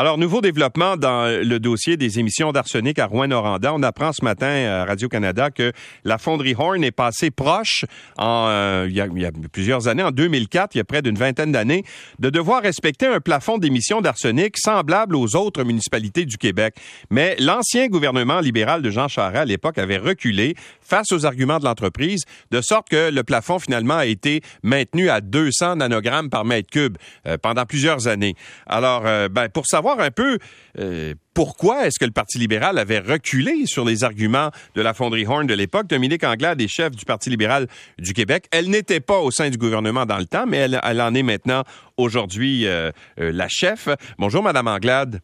Alors, 0.00 0.16
nouveau 0.16 0.40
développement 0.40 0.96
dans 0.96 1.26
le 1.26 1.58
dossier 1.58 1.96
des 1.96 2.20
émissions 2.20 2.52
d'arsenic 2.52 3.00
à 3.00 3.06
Rouen-Noranda. 3.06 3.74
On 3.74 3.82
apprend 3.82 4.12
ce 4.12 4.24
matin 4.24 4.46
à 4.46 4.84
Radio-Canada 4.84 5.50
que 5.50 5.72
la 6.04 6.18
fonderie 6.18 6.54
Horn 6.56 6.84
est 6.84 6.92
passée 6.92 7.32
proche, 7.32 7.84
en, 8.16 8.46
euh, 8.48 8.86
il, 8.88 8.94
y 8.94 9.00
a, 9.00 9.32
plusieurs 9.50 9.88
années, 9.88 10.04
en 10.04 10.12
2004, 10.12 10.76
il 10.76 10.78
y 10.78 10.80
a 10.80 10.84
près 10.84 11.02
d'une 11.02 11.18
vingtaine 11.18 11.50
d'années, 11.50 11.82
de 12.20 12.30
devoir 12.30 12.62
respecter 12.62 13.08
un 13.08 13.18
plafond 13.18 13.58
d'émissions 13.58 14.00
d'arsenic 14.00 14.56
semblable 14.56 15.16
aux 15.16 15.34
autres 15.34 15.64
municipalités 15.64 16.26
du 16.26 16.38
Québec. 16.38 16.76
Mais 17.10 17.34
l'ancien 17.40 17.88
gouvernement 17.88 18.38
libéral 18.38 18.82
de 18.82 18.90
Jean 18.90 19.08
Charest, 19.08 19.42
à 19.42 19.44
l'époque, 19.46 19.78
avait 19.78 19.98
reculé 19.98 20.54
face 20.80 21.10
aux 21.10 21.26
arguments 21.26 21.58
de 21.58 21.64
l'entreprise, 21.64 22.22
de 22.52 22.60
sorte 22.60 22.88
que 22.88 23.10
le 23.10 23.24
plafond, 23.24 23.58
finalement, 23.58 23.96
a 23.96 24.06
été 24.06 24.42
maintenu 24.62 25.10
à 25.10 25.20
200 25.20 25.74
nanogrammes 25.76 26.30
par 26.30 26.44
mètre 26.44 26.70
cube 26.70 26.98
euh, 27.26 27.36
pendant 27.36 27.66
plusieurs 27.66 28.06
années. 28.06 28.36
Alors, 28.68 29.02
euh, 29.04 29.28
ben, 29.28 29.48
pour 29.48 29.66
savoir 29.66 29.87
un 29.96 30.10
peu 30.10 30.38
euh, 30.78 31.14
pourquoi 31.34 31.86
est-ce 31.86 31.98
que 31.98 32.04
le 32.04 32.10
Parti 32.10 32.38
libéral 32.38 32.78
avait 32.78 32.98
reculé 32.98 33.66
sur 33.66 33.84
les 33.84 34.04
arguments 34.04 34.50
de 34.74 34.82
la 34.82 34.94
fonderie 34.94 35.26
Horn 35.26 35.46
de 35.46 35.54
l'époque. 35.54 35.86
Dominique 35.86 36.24
Anglade 36.24 36.60
est 36.60 36.68
chef 36.68 36.92
du 36.92 37.04
Parti 37.04 37.30
libéral 37.30 37.66
du 37.98 38.12
Québec. 38.12 38.46
Elle 38.50 38.70
n'était 38.70 39.00
pas 39.00 39.18
au 39.18 39.30
sein 39.30 39.50
du 39.50 39.56
gouvernement 39.58 40.06
dans 40.06 40.18
le 40.18 40.26
temps, 40.26 40.46
mais 40.46 40.58
elle, 40.58 41.00
en 41.00 41.14
est 41.14 41.22
maintenant 41.22 41.62
aujourd'hui 41.96 42.66
euh, 42.66 42.90
euh, 43.20 43.32
la 43.32 43.48
chef. 43.48 43.88
Bonjour, 44.18 44.42
Madame 44.42 44.68
Anglade. 44.68 45.20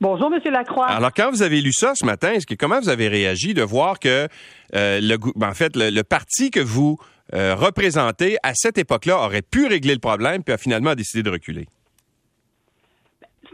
Bonjour, 0.00 0.28
Monsieur 0.30 0.50
Lacroix. 0.50 0.86
Alors, 0.88 1.12
quand 1.14 1.30
vous 1.30 1.42
avez 1.42 1.60
lu 1.62 1.72
ça 1.72 1.92
ce 1.94 2.04
matin, 2.04 2.32
est-ce 2.32 2.46
que 2.46 2.54
comment 2.54 2.80
vous 2.80 2.90
avez 2.90 3.08
réagi 3.08 3.54
de 3.54 3.62
voir 3.62 3.98
que 3.98 4.28
le, 4.74 5.16
ben, 5.36 5.48
en 5.48 5.54
fait, 5.54 5.72
le, 5.74 6.02
parti 6.02 6.50
que 6.50 6.60
vous 6.60 6.98
représentez 7.32 8.36
à 8.42 8.52
cette 8.54 8.76
époque-là 8.76 9.18
aurait 9.18 9.40
pu 9.40 9.66
régler 9.66 9.94
le 9.94 10.00
problème, 10.00 10.42
puis 10.42 10.52
a 10.52 10.58
finalement 10.58 10.94
décidé 10.94 11.22
de 11.22 11.30
reculer? 11.30 11.66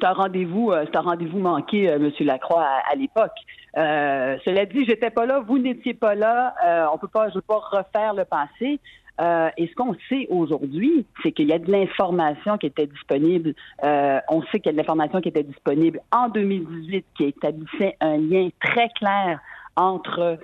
C'est 0.03 0.09
un 0.09 0.13
rendez-vous, 0.15 0.73
euh, 0.73 0.85
c'est 0.87 0.97
un 0.97 1.03
rendez-vous 1.03 1.39
manqué, 1.39 1.89
euh, 1.89 1.99
Monsieur 1.99 2.25
Lacroix, 2.25 2.67
à, 2.91 2.95
l'époque. 2.97 3.37
Euh, 3.77 4.37
cela 4.45 4.67
dit, 4.67 4.85
j'étais 4.85 5.11
pas 5.11 5.27
là, 5.27 5.41
vous 5.41 5.59
n'étiez 5.59 5.95
pas 5.95 6.15
là. 6.17 6.55
on 6.93 6.99
peut 6.99 7.09
pas, 7.09 7.29
je 7.29 7.37
veux 7.37 7.41
pas 7.43 7.59
refaire 7.59 8.15
le 8.15 8.25
passé. 8.25 8.81
et 9.57 9.67
ce 9.67 9.75
qu'on 9.75 9.95
sait 10.09 10.27
aujourd'hui, 10.29 11.07
c'est 11.23 11.31
qu'il 11.33 11.49
y 11.49 11.53
a 11.53 11.59
de 11.59 11.71
l'information 11.71 12.59
qui 12.59 12.67
était 12.67 12.87
disponible. 12.87 13.55
on 13.83 14.43
sait 14.51 14.59
qu'il 14.61 14.67
y 14.67 14.71
a 14.71 14.73
de 14.73 14.79
l'information 14.79 15.21
qui 15.21 15.29
était 15.29 15.45
disponible 15.45 16.01
en 16.11 16.29
2018 16.29 17.07
qui 17.17 17.25
établissait 17.25 17.97
un 18.01 18.17
lien 18.19 18.49
très 18.61 18.89
clair 18.91 19.41
entre 19.77 20.39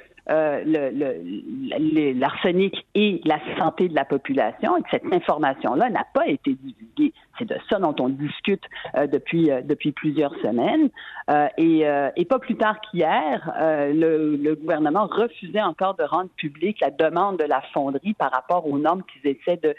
l'arsenic 2.15 2.87
et 2.95 3.21
la 3.25 3.41
santé 3.59 3.89
de 3.89 3.95
la 3.95 4.05
population 4.05 4.77
et 4.77 4.83
que 4.83 4.91
cette 4.91 5.13
information-là 5.13 5.91
n'a 5.91 6.05
pas 6.15 6.29
été 6.29 6.55
divulguée. 6.55 7.13
C'est 7.39 7.49
de 7.49 7.57
ça 7.71 7.79
dont 7.79 7.95
on 8.01 8.09
discute 8.09 8.63
euh, 8.97 9.07
depuis 9.07 9.51
euh, 9.51 9.61
depuis 9.63 9.93
plusieurs 9.93 10.35
semaines. 10.43 10.91
Euh, 11.31 11.47
et, 11.59 11.85
et, 12.17 12.25
pas 12.25 12.39
plus 12.39 12.57
tard 12.57 12.81
qu'hier, 12.81 13.53
le, 13.61 14.35
le, 14.37 14.55
gouvernement 14.55 15.07
refusait 15.07 15.61
encore 15.61 15.95
de 15.95 16.03
rendre 16.03 16.31
publique 16.39 16.81
la 16.81 16.91
demande 16.91 17.39
de 17.39 17.45
la 17.45 17.61
fonderie 17.75 18.15
par 18.15 18.31
rapport 18.31 18.67
aux 18.67 18.79
normes 18.79 19.03
qu'ils 19.03 19.33
essaient 19.33 19.61
de, 19.63 19.75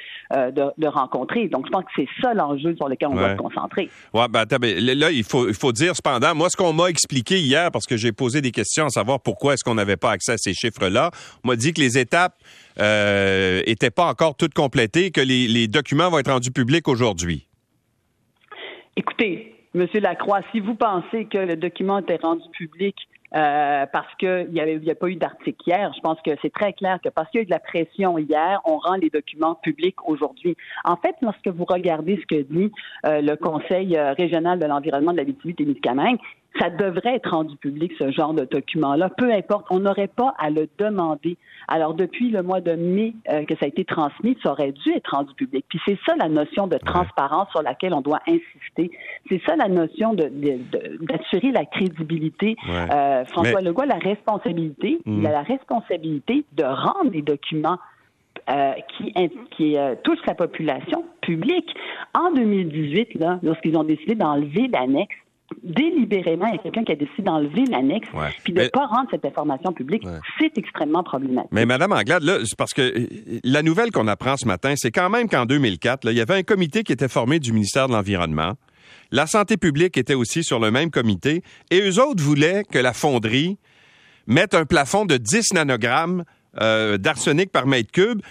de, 0.52 0.72
de, 0.78 0.88
rencontrer. 0.88 1.48
Donc, 1.48 1.66
je 1.66 1.72
pense 1.72 1.86
que 1.86 1.90
c'est 1.96 2.08
ça 2.22 2.36
l'enjeu 2.36 2.76
sur 2.76 2.88
lequel 2.88 3.08
on 3.08 3.16
va 3.16 3.32
se 3.32 3.38
concentrer. 3.42 3.90
Ouais, 4.14 4.28
ben, 4.30 4.46
là, 4.62 5.10
il 5.10 5.24
faut, 5.24 5.48
il 5.48 5.56
faut 5.56 5.72
dire 5.72 5.96
cependant, 5.96 6.36
moi, 6.36 6.50
ce 6.52 6.58
qu'on 6.58 6.74
m'a 6.74 6.88
expliqué 6.88 7.40
hier, 7.40 7.72
parce 7.72 7.88
que 7.88 7.98
j'ai 7.98 8.12
posé 8.12 8.42
des 8.42 8.52
questions 8.52 8.86
à 8.86 8.90
savoir 8.90 9.20
pourquoi 9.20 9.56
est-ce 9.56 9.64
qu'on 9.64 9.76
n'avait 9.76 9.98
pas 9.98 10.12
accès 10.12 10.34
à 10.34 10.38
ces 10.38 10.54
chiffres-là, 10.54 11.10
on 11.44 11.48
m'a 11.48 11.56
dit 11.56 11.74
que 11.74 11.82
les 11.82 11.98
étapes 11.98 12.36
n'étaient 12.78 13.90
pas 13.90 14.06
encore 14.06 14.36
toutes 14.36 14.54
complétées, 14.54 15.10
que 15.10 15.22
les, 15.22 15.48
les 15.48 15.68
documents 15.68 16.12
vont 16.12 16.20
être 16.20 16.32
rendus 16.32 16.52
publics 16.52 16.88
aujourd'hui. 16.88 17.49
Écoutez, 19.00 19.56
Monsieur 19.74 20.02
Lacroix, 20.02 20.42
si 20.52 20.60
vous 20.60 20.76
pensez 20.76 21.24
que 21.24 21.38
le 21.38 21.56
document 21.56 22.00
était 22.00 22.18
rendu 22.22 22.44
public 22.52 22.98
euh, 23.34 23.86
parce 23.94 24.14
qu'il 24.16 24.50
n'y 24.52 24.92
a 24.92 24.96
pas 24.96 25.08
eu 25.08 25.16
d'article 25.16 25.58
hier. 25.66 25.94
Je 25.96 26.02
pense 26.02 26.18
que 26.22 26.32
c'est 26.42 26.52
très 26.52 26.74
clair 26.74 27.00
que 27.02 27.08
parce 27.08 27.30
qu'il 27.30 27.38
y 27.38 27.40
a 27.40 27.44
eu 27.44 27.46
de 27.46 27.52
la 27.52 27.60
pression 27.60 28.18
hier, 28.18 28.60
on 28.66 28.78
rend 28.78 28.96
les 28.96 29.10
documents 29.10 29.56
publics 29.56 29.96
aujourd'hui. 30.06 30.58
En 30.84 30.98
fait, 30.98 31.16
lorsque 31.22 31.48
vous 31.48 31.64
regardez 31.64 32.18
ce 32.18 32.26
que 32.26 32.42
dit 32.42 32.74
euh, 33.06 33.22
le 33.22 33.38
Conseil 33.38 33.96
euh, 33.96 34.12
régional 34.12 34.60
de 34.60 34.66
l'environnement 34.66 35.14
de 35.14 35.18
la 35.20 35.54
Témiscamingue, 35.56 36.20
ça 36.58 36.70
devrait 36.70 37.16
être 37.16 37.30
rendu 37.32 37.56
public, 37.58 37.92
ce 38.00 38.12
genre 38.12 38.34
de 38.34 38.46
document-là. 38.46 39.10
Peu 39.10 39.32
importe, 39.32 39.66
on 39.70 39.80
n'aurait 39.80 40.08
pas 40.08 40.34
à 40.40 40.50
le 40.50 40.68
demander. 40.78 41.38
Alors, 41.68 41.94
depuis 41.94 42.32
le 42.32 42.42
mois 42.42 42.60
de 42.60 42.74
mai 42.74 43.14
euh, 43.30 43.46
que 43.46 43.54
ça 43.56 43.66
a 43.66 43.68
été 43.68 43.86
transmis, 43.86 44.36
ça 44.42 44.52
aurait 44.52 44.72
dû 44.72 44.92
être 44.92 45.16
rendu 45.16 45.34
public. 45.36 45.66
Puis 45.70 45.80
c'est 45.88 45.98
ça 46.06 46.16
la 46.18 46.28
notion 46.28 46.68
de 46.68 46.78
transparence 46.78 47.50
sur 47.52 47.62
laquelle 47.62 47.94
on 47.94 48.02
doit 48.02 48.20
insister. 48.28 48.92
C'est 49.30 49.42
ça 49.46 49.56
la 49.56 49.68
notion 49.68 50.16
d'assurer 50.16 51.52
la 51.52 51.66
crédibilité. 51.66 52.56
Euh, 52.68 53.24
François 53.26 53.62
Legault 53.62 53.84
a 53.84 53.86
la 53.86 53.98
responsabilité, 53.98 55.00
il 55.06 55.26
a 55.26 55.30
hmm. 55.30 55.32
la 55.32 55.44
responsabilité 55.44 56.46
de 56.54 56.64
rendre 56.64 57.12
les 57.12 57.22
documents 57.22 57.78
euh, 58.50 58.74
qui, 58.98 59.14
qui 59.56 59.78
touchent 60.04 60.26
la 60.26 60.36
population 60.36 61.06
publique. 61.22 61.70
En 62.18 62.32
2018, 62.32 63.20
lorsqu'ils 63.44 63.78
ont 63.78 63.84
décidé 63.84 64.16
d'enlever 64.16 64.68
l'annexe, 64.68 65.16
délibérément, 65.64 66.48
il 66.48 66.56
y 66.56 66.60
a 66.60 66.62
quelqu'un 66.64 66.84
qui 66.84 66.92
a 66.92 66.96
décidé 66.96 67.24
d'enlever 67.24 67.66
l'annexe 67.66 68.08
puis 68.44 68.54
de 68.54 68.62
ne 68.62 68.68
pas 68.68 68.86
rendre 68.86 69.08
cette 69.12 69.26
information 69.26 69.74
publique, 69.74 70.04
c'est 70.40 70.58
extrêmement 70.58 71.04
problématique. 71.04 71.52
Mais 71.52 71.66
Madame 71.66 71.92
Anglade, 71.92 72.24
là, 72.24 72.38
c'est 72.44 72.58
parce 72.58 72.74
que 72.74 72.82
euh, 72.82 73.40
la 73.44 73.64
nouvelle 73.64 73.92
qu'on 73.92 74.08
apprend 74.08 74.38
ce 74.38 74.48
matin, 74.48 74.74
c'est 74.76 74.92
quand 74.92 75.10
même 75.10 75.30
qu'en 75.30 75.46
2004, 75.46 76.10
il 76.12 76.18
y 76.18 76.22
avait 76.22 76.36
un 76.36 76.44
comité 76.44 76.84
qui 76.84 76.92
était 76.92 77.08
formé 77.08 77.40
du 77.40 77.54
ministère 77.54 77.88
de 77.88 77.94
l'Environnement. 77.94 78.54
La 79.12 79.28
santé 79.28 79.58
publique 79.58 79.98
était 79.98 80.14
aussi 80.14 80.44
sur 80.44 80.60
le 80.60 80.72
même 80.72 80.92
comité 80.92 81.44
et 81.72 81.82
eux 81.82 82.00
autres 82.00 82.24
voulaient 82.24 82.64
que 82.64 82.80
la 82.80 82.94
fonderie 82.94 83.58
mette 84.28 84.54
un 84.54 84.66
plafond 84.66 85.06
de 85.06 85.18
10 85.18 85.54
nanogrammes 85.54 86.24
euh, 86.62 86.98
d'arsenic 86.98 87.52
par 87.52 87.66
mètre 87.66 87.92
cube 87.92 88.22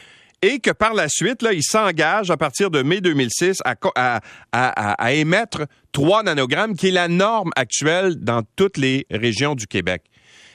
et 0.42 0.60
que 0.60 0.70
par 0.70 0.94
la 0.94 1.08
suite, 1.08 1.42
là, 1.42 1.52
il 1.52 1.62
s'engage 1.62 2.30
à 2.30 2.36
partir 2.36 2.70
de 2.70 2.82
mai 2.82 3.00
2006 3.00 3.58
à, 3.64 4.20
à, 4.52 5.12
émettre 5.12 5.66
3 5.92 6.22
nanogrammes, 6.24 6.76
qui 6.76 6.88
est 6.88 6.92
la 6.92 7.08
norme 7.08 7.50
actuelle 7.56 8.16
dans 8.16 8.42
toutes 8.56 8.76
les 8.76 9.06
régions 9.10 9.54
du 9.54 9.66
Québec. 9.66 10.02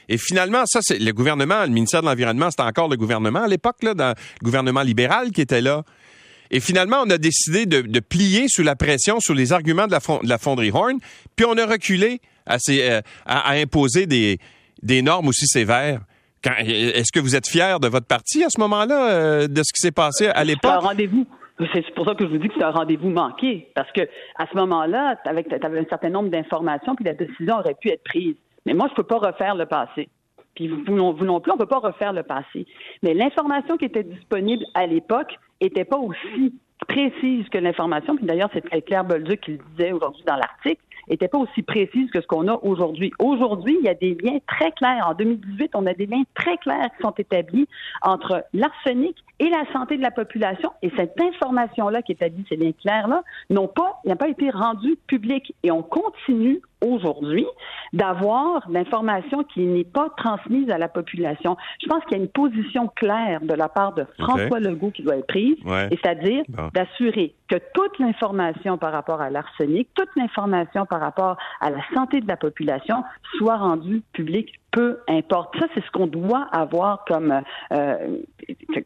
Et 0.08 0.18
finalement, 0.18 0.64
ça, 0.66 0.80
c'est 0.82 0.98
le 0.98 1.12
gouvernement, 1.12 1.62
le 1.62 1.70
ministère 1.70 2.02
de 2.02 2.06
l'Environnement, 2.06 2.50
c'était 2.50 2.62
encore 2.62 2.88
le 2.88 2.96
gouvernement 2.96 3.42
à 3.42 3.48
l'époque, 3.48 3.82
là, 3.82 3.94
le 3.96 4.14
gouvernement 4.42 4.82
libéral 4.82 5.30
qui 5.32 5.40
était 5.40 5.62
là. 5.62 5.82
Et 6.50 6.60
finalement, 6.60 6.98
on 7.04 7.10
a 7.10 7.18
décidé 7.18 7.66
de, 7.66 8.00
plier 8.00 8.46
sous 8.48 8.62
la 8.62 8.76
pression, 8.76 9.18
sous 9.20 9.32
les 9.32 9.52
arguments 9.52 9.86
de 9.86 9.92
la, 9.92 9.98
de 9.98 10.28
la 10.28 10.38
fonderie 10.38 10.70
Horn, 10.72 10.98
puis 11.36 11.46
on 11.46 11.56
a 11.56 11.66
reculé 11.66 12.20
à, 12.46 12.58
euh, 12.68 13.00
à 13.24 13.52
imposer 13.52 14.06
des, 14.06 14.38
des 14.82 15.02
normes 15.02 15.28
aussi 15.28 15.46
sévères. 15.46 16.00
Est-ce 16.46 17.12
que 17.12 17.20
vous 17.20 17.36
êtes 17.36 17.48
fier 17.48 17.80
de 17.80 17.88
votre 17.88 18.06
parti 18.06 18.44
à 18.44 18.48
ce 18.48 18.60
moment-là, 18.60 19.10
euh, 19.10 19.48
de 19.48 19.62
ce 19.62 19.72
qui 19.72 19.80
s'est 19.80 19.92
passé 19.92 20.28
à 20.28 20.44
l'époque? 20.44 20.72
un 20.72 20.78
rendez-vous. 20.78 21.26
C'est 21.72 21.94
pour 21.94 22.04
ça 22.06 22.14
que 22.14 22.24
je 22.24 22.30
vous 22.30 22.38
dis 22.38 22.48
que 22.48 22.54
c'est 22.58 22.64
un 22.64 22.70
rendez-vous 22.70 23.10
manqué. 23.10 23.68
Parce 23.74 23.90
que 23.92 24.02
à 24.36 24.46
ce 24.50 24.56
moment-là, 24.56 25.16
tu 25.22 25.30
avais, 25.30 25.44
un 25.78 25.88
certain 25.88 26.10
nombre 26.10 26.28
d'informations, 26.28 26.94
puis 26.96 27.04
la 27.04 27.14
décision 27.14 27.58
aurait 27.58 27.76
pu 27.80 27.90
être 27.90 28.02
prise. 28.02 28.34
Mais 28.66 28.74
moi, 28.74 28.86
je 28.88 28.92
ne 28.92 28.96
peux 28.96 29.04
pas 29.04 29.18
refaire 29.18 29.54
le 29.54 29.66
passé. 29.66 30.08
Puis 30.54 30.68
vous, 30.68 30.82
vous, 30.86 30.94
non, 31.24 31.40
plus, 31.40 31.52
on 31.52 31.54
ne 31.54 31.58
peut 31.58 31.66
pas 31.66 31.78
refaire 31.78 32.12
le 32.12 32.22
passé. 32.22 32.66
Mais 33.02 33.14
l'information 33.14 33.76
qui 33.76 33.84
était 33.84 34.04
disponible 34.04 34.64
à 34.74 34.86
l'époque 34.86 35.38
n'était 35.60 35.84
pas 35.84 35.98
aussi 35.98 36.54
précise 36.84 37.48
que 37.48 37.58
l'information, 37.58 38.16
puis 38.16 38.26
d'ailleurs, 38.26 38.50
c'est 38.52 38.84
Claire 38.84 39.04
Bolduc 39.04 39.40
qui 39.40 39.52
le 39.52 39.58
disait 39.76 39.92
aujourd'hui 39.92 40.22
dans 40.26 40.36
l'article, 40.36 40.80
n'était 41.08 41.28
pas 41.28 41.38
aussi 41.38 41.62
précise 41.62 42.10
que 42.10 42.20
ce 42.20 42.26
qu'on 42.26 42.48
a 42.48 42.58
aujourd'hui. 42.62 43.12
Aujourd'hui, 43.18 43.76
il 43.80 43.84
y 43.84 43.88
a 43.88 43.94
des 43.94 44.16
liens 44.22 44.38
très 44.46 44.72
clairs. 44.72 45.06
En 45.08 45.14
2018, 45.14 45.72
on 45.74 45.86
a 45.86 45.94
des 45.94 46.06
liens 46.06 46.22
très 46.34 46.56
clairs 46.58 46.88
qui 46.96 47.02
sont 47.02 47.14
établis 47.18 47.68
entre 48.02 48.44
l'arsenic 48.52 49.16
et 49.38 49.48
la 49.48 49.64
santé 49.72 49.96
de 49.96 50.02
la 50.02 50.10
population. 50.10 50.70
Et 50.82 50.90
cette 50.96 51.20
information-là 51.20 52.02
qui 52.02 52.12
établit 52.12 52.44
ces 52.48 52.56
liens 52.56 52.72
clairs-là 52.72 53.22
n'ont 53.50 53.68
pas, 53.68 54.00
n'a 54.04 54.16
pas 54.16 54.28
été 54.28 54.50
rendue 54.50 54.96
publique. 55.06 55.54
Et 55.62 55.70
on 55.70 55.82
continue 55.82 56.60
aujourd'hui 56.84 57.46
d'avoir 57.92 58.68
l'information 58.70 59.42
qui 59.44 59.60
n'est 59.60 59.84
pas 59.84 60.10
transmise 60.16 60.70
à 60.70 60.78
la 60.78 60.88
population. 60.88 61.56
Je 61.82 61.86
pense 61.86 62.04
qu'il 62.04 62.18
y 62.18 62.20
a 62.20 62.22
une 62.22 62.28
position 62.28 62.88
claire 62.94 63.40
de 63.40 63.54
la 63.54 63.68
part 63.68 63.94
de 63.94 64.04
François 64.18 64.60
Legault 64.60 64.90
qui 64.90 65.02
doit 65.02 65.16
être 65.16 65.26
prise, 65.26 65.56
et 65.90 65.96
c'est-à-dire 66.02 66.44
d'assurer 66.74 67.34
que 67.48 67.56
toute 67.74 67.98
l'information 67.98 68.78
par 68.78 68.92
rapport 68.92 69.20
à 69.20 69.30
l'arsenic, 69.30 69.88
toute 69.94 70.08
l'information 70.16 70.86
par 70.86 71.00
rapport 71.00 71.36
à 71.60 71.70
la 71.70 71.80
santé 71.94 72.20
de 72.20 72.28
la 72.28 72.36
population 72.36 73.04
soit 73.36 73.56
rendue 73.56 74.02
publique 74.12 74.60
peu 74.70 74.98
importe. 75.08 75.56
Ça, 75.58 75.66
c'est 75.72 75.84
ce 75.84 75.90
qu'on 75.92 76.08
doit 76.08 76.48
avoir 76.50 77.04
comme, 77.04 77.42
euh, 77.72 78.18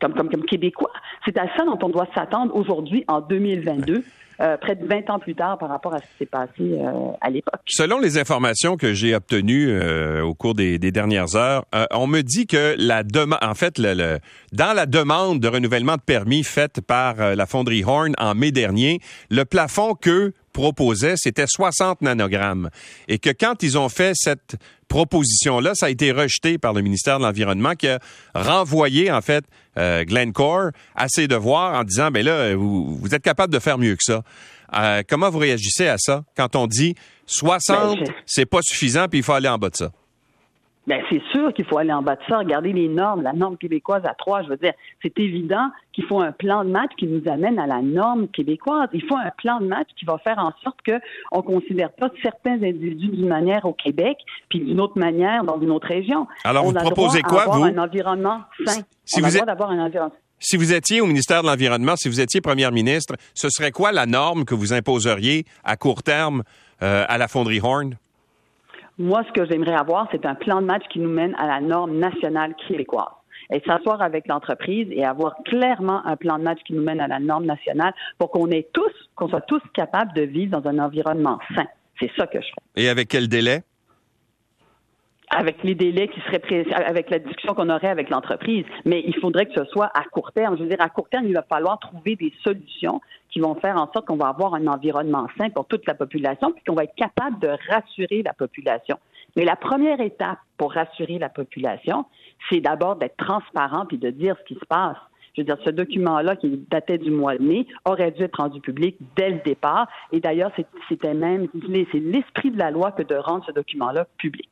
comme, 0.00 0.12
comme, 0.12 0.28
comme 0.28 0.44
Québécois. 0.44 0.92
C'est 1.24 1.38
à 1.38 1.46
ça 1.56 1.64
dont 1.64 1.78
on 1.82 1.88
doit 1.88 2.08
s'attendre 2.14 2.54
aujourd'hui 2.54 3.04
en 3.08 3.22
2022. 3.22 4.04
Euh, 4.40 4.56
près 4.56 4.76
de 4.76 4.86
20 4.86 5.10
ans 5.10 5.18
plus 5.18 5.34
tard 5.34 5.58
par 5.58 5.68
rapport 5.68 5.92
à 5.92 5.98
ce 5.98 6.02
qui 6.02 6.18
s'est 6.20 6.26
passé 6.26 6.50
euh, 6.60 7.10
à 7.20 7.28
l'époque. 7.28 7.60
Selon 7.66 7.98
les 7.98 8.18
informations 8.18 8.76
que 8.76 8.94
j'ai 8.94 9.12
obtenues 9.12 9.68
euh, 9.68 10.22
au 10.22 10.32
cours 10.32 10.54
des, 10.54 10.78
dernières 10.78 11.34
heures, 11.34 11.64
on 11.90 12.06
me 12.06 12.22
dit 12.22 12.46
que 12.46 12.76
la 12.78 13.02
demande, 13.02 13.40
en 13.42 13.54
fait, 13.54 13.78
le, 13.78 14.18
dans 14.52 14.74
la 14.74 14.86
demande 14.86 15.40
de 15.40 15.48
renouvellement 15.48 15.96
de 15.96 16.02
permis 16.02 16.44
faite 16.44 16.80
par 16.80 17.16
la 17.16 17.46
fonderie 17.46 17.82
Horn 17.84 18.14
en 18.16 18.36
mai 18.36 18.52
dernier, 18.52 19.00
le 19.28 19.44
plafond 19.44 19.94
que 19.94 20.32
proposait, 20.58 21.14
c'était 21.16 21.46
60 21.46 22.02
nanogrammes. 22.02 22.70
Et 23.06 23.20
que 23.20 23.30
quand 23.30 23.62
ils 23.62 23.78
ont 23.78 23.88
fait 23.88 24.12
cette 24.16 24.56
proposition-là, 24.88 25.76
ça 25.76 25.86
a 25.86 25.88
été 25.88 26.10
rejeté 26.10 26.58
par 26.58 26.72
le 26.72 26.82
ministère 26.82 27.18
de 27.18 27.22
l'Environnement 27.22 27.76
qui 27.76 27.86
a 27.86 28.00
renvoyé, 28.34 29.12
en 29.12 29.20
fait, 29.20 29.44
euh, 29.78 30.04
Glencore 30.04 30.70
à 30.96 31.06
ses 31.08 31.28
devoirs 31.28 31.78
en 31.78 31.84
disant, 31.84 32.10
ben 32.10 32.24
là, 32.24 32.56
vous, 32.56 32.96
vous 32.96 33.14
êtes 33.14 33.22
capable 33.22 33.52
de 33.52 33.60
faire 33.60 33.78
mieux 33.78 33.94
que 33.94 34.02
ça. 34.02 34.22
Euh, 34.74 35.02
comment 35.08 35.30
vous 35.30 35.38
réagissez 35.38 35.86
à 35.86 35.96
ça 35.96 36.24
quand 36.36 36.56
on 36.56 36.66
dit 36.66 36.96
60, 37.26 38.00
ben, 38.00 38.06
c'est 38.26 38.44
pas 38.44 38.60
suffisant, 38.60 39.06
puis 39.06 39.20
il 39.20 39.22
faut 39.22 39.34
aller 39.34 39.48
en 39.48 39.58
bas 39.58 39.70
de 39.70 39.76
ça? 39.76 39.92
Bien, 40.88 41.02
c'est 41.10 41.20
sûr 41.32 41.52
qu'il 41.52 41.66
faut 41.66 41.76
aller 41.76 41.92
en 41.92 42.00
bas 42.00 42.16
de 42.16 42.22
ça, 42.26 42.38
regarder 42.38 42.72
les 42.72 42.88
normes, 42.88 43.20
la 43.20 43.34
norme 43.34 43.58
québécoise 43.58 44.02
à 44.06 44.14
trois. 44.14 44.42
Je 44.42 44.48
veux 44.48 44.56
dire, 44.56 44.72
c'est 45.02 45.18
évident 45.18 45.68
qu'il 45.92 46.06
faut 46.06 46.22
un 46.22 46.32
plan 46.32 46.64
de 46.64 46.70
match 46.70 46.92
qui 46.96 47.06
nous 47.06 47.20
amène 47.30 47.58
à 47.58 47.66
la 47.66 47.82
norme 47.82 48.26
québécoise. 48.28 48.88
Il 48.94 49.04
faut 49.04 49.16
un 49.16 49.30
plan 49.36 49.60
de 49.60 49.66
match 49.66 49.88
qui 49.98 50.06
va 50.06 50.16
faire 50.16 50.38
en 50.38 50.50
sorte 50.64 50.78
qu'on 50.86 51.36
ne 51.36 51.42
considère 51.42 51.92
pas 51.92 52.08
certains 52.22 52.54
individus 52.54 53.08
d'une 53.08 53.28
manière 53.28 53.66
au 53.66 53.74
Québec, 53.74 54.16
puis 54.48 54.60
d'une 54.60 54.80
autre 54.80 54.98
manière 54.98 55.44
dans 55.44 55.60
une 55.60 55.72
autre 55.72 55.88
région. 55.88 56.26
Alors, 56.42 56.64
vous 56.64 56.72
proposez 56.72 57.20
quoi, 57.20 57.44
vous? 57.44 57.64
un 57.64 57.76
environnement 57.76 58.40
sain. 58.64 58.80
Si 59.04 59.20
vous 59.20 59.44
d'avoir 59.44 59.70
un 59.70 59.84
environnement 59.84 60.16
si 60.40 60.56
vous 60.56 60.72
étiez 60.72 61.00
au 61.00 61.06
ministère 61.06 61.42
de 61.42 61.48
l'Environnement, 61.48 61.96
si 61.96 62.08
vous 62.08 62.20
étiez 62.20 62.40
première 62.40 62.70
ministre, 62.70 63.16
ce 63.34 63.48
serait 63.50 63.72
quoi 63.72 63.90
la 63.90 64.06
norme 64.06 64.44
que 64.44 64.54
vous 64.54 64.72
imposeriez 64.72 65.44
à 65.64 65.76
court 65.76 66.04
terme 66.04 66.44
euh, 66.80 67.04
à 67.08 67.18
la 67.18 67.26
fonderie 67.26 67.58
Horn? 67.60 67.96
Moi, 68.98 69.22
ce 69.28 69.32
que 69.32 69.46
j'aimerais 69.48 69.74
avoir, 69.74 70.08
c'est 70.10 70.26
un 70.26 70.34
plan 70.34 70.60
de 70.60 70.66
match 70.66 70.82
qui 70.90 70.98
nous 70.98 71.08
mène 71.08 71.34
à 71.36 71.46
la 71.46 71.60
norme 71.60 71.98
nationale 71.98 72.54
québécoise. 72.66 73.06
Et 73.52 73.62
s'asseoir 73.64 74.02
avec 74.02 74.26
l'entreprise 74.26 74.88
et 74.90 75.04
avoir 75.04 75.36
clairement 75.44 76.04
un 76.04 76.16
plan 76.16 76.38
de 76.38 76.42
match 76.42 76.58
qui 76.66 76.74
nous 76.74 76.82
mène 76.82 77.00
à 77.00 77.06
la 77.06 77.20
norme 77.20 77.46
nationale 77.46 77.94
pour 78.18 78.30
qu'on 78.30 78.50
ait 78.50 78.68
tous, 78.72 78.92
qu'on 79.14 79.28
soit 79.28 79.40
tous 79.42 79.62
capables 79.72 80.12
de 80.14 80.22
vivre 80.22 80.60
dans 80.60 80.68
un 80.68 80.78
environnement 80.80 81.38
sain. 81.54 81.66
C'est 82.00 82.10
ça 82.16 82.26
que 82.26 82.40
je 82.40 82.46
ferais. 82.46 82.84
Et 82.84 82.88
avec 82.88 83.08
quel 83.08 83.28
délai? 83.28 83.62
Avec 85.30 85.62
les 85.62 85.74
délais 85.74 86.08
qui 86.08 86.20
seraient 86.20 86.72
avec 86.72 87.10
la 87.10 87.18
discussion 87.18 87.54
qu'on 87.54 87.70
aurait 87.70 87.88
avec 87.88 88.10
l'entreprise. 88.10 88.64
Mais 88.84 89.02
il 89.06 89.14
faudrait 89.20 89.46
que 89.46 89.54
ce 89.54 89.64
soit 89.66 89.90
à 89.94 90.04
court 90.04 90.32
terme. 90.32 90.56
Je 90.56 90.62
veux 90.62 90.68
dire, 90.68 90.80
à 90.80 90.88
court 90.88 91.08
terme, 91.08 91.26
il 91.26 91.34
va 91.34 91.42
falloir 91.42 91.78
trouver 91.78 92.16
des 92.16 92.32
solutions 92.42 93.00
qui 93.30 93.40
vont 93.40 93.54
faire 93.56 93.76
en 93.76 93.90
sorte 93.92 94.06
qu'on 94.06 94.16
va 94.16 94.28
avoir 94.28 94.54
un 94.54 94.66
environnement 94.66 95.26
sain 95.36 95.50
pour 95.50 95.66
toute 95.66 95.86
la 95.86 95.94
population, 95.94 96.52
puis 96.52 96.62
qu'on 96.66 96.74
va 96.74 96.84
être 96.84 96.94
capable 96.94 97.38
de 97.40 97.48
rassurer 97.68 98.22
la 98.22 98.32
population. 98.32 98.98
Mais 99.36 99.44
la 99.44 99.56
première 99.56 100.00
étape 100.00 100.38
pour 100.56 100.72
rassurer 100.72 101.18
la 101.18 101.28
population, 101.28 102.06
c'est 102.48 102.60
d'abord 102.60 102.96
d'être 102.96 103.16
transparent 103.16 103.84
puis 103.86 103.98
de 103.98 104.10
dire 104.10 104.36
ce 104.40 104.54
qui 104.54 104.58
se 104.58 104.66
passe. 104.66 104.96
Je 105.36 105.42
veux 105.42 105.46
dire, 105.46 105.58
ce 105.64 105.70
document-là, 105.70 106.34
qui 106.34 106.66
datait 106.68 106.98
du 106.98 107.12
mois 107.12 107.36
de 107.36 107.42
mai, 107.44 107.66
aurait 107.84 108.10
dû 108.10 108.24
être 108.24 108.36
rendu 108.36 108.60
public 108.60 108.96
dès 109.14 109.30
le 109.30 109.40
départ. 109.44 109.86
Et 110.10 110.18
d'ailleurs, 110.18 110.50
c'était 110.88 111.14
même, 111.14 111.46
c'est 111.92 112.00
l'esprit 112.00 112.50
de 112.50 112.58
la 112.58 112.72
loi 112.72 112.90
que 112.90 113.02
de 113.02 113.14
rendre 113.14 113.44
ce 113.46 113.52
document-là 113.52 114.06
public. 114.16 114.48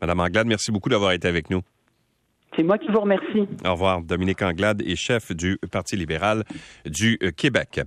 Madame 0.00 0.20
Anglade, 0.20 0.46
merci 0.46 0.70
beaucoup 0.70 0.88
d'avoir 0.88 1.12
été 1.12 1.28
avec 1.28 1.50
nous. 1.50 1.62
C'est 2.56 2.62
moi 2.62 2.78
qui 2.78 2.88
vous 2.90 3.00
remercie. 3.00 3.46
Au 3.64 3.72
revoir. 3.72 4.02
Dominique 4.02 4.42
Anglade 4.42 4.82
est 4.82 4.96
chef 4.96 5.32
du 5.32 5.58
Parti 5.70 5.96
libéral 5.96 6.44
du 6.86 7.18
Québec. 7.36 7.68